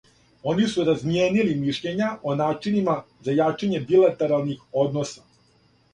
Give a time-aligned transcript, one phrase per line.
[0.53, 2.95] Они су размијенили мишљења о начинима
[3.29, 5.29] за јачање билатералних односа.